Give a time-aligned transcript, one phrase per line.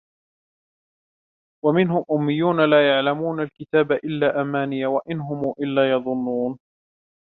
[1.65, 6.59] وَمِنْهُمْ أُمِّيُّونَ لَا يَعْلَمُونَ الْكِتَابَ إِلَّا أَمَانِيَّ وَإِنْ هُمْ إِلَّا يَظُنُّونَ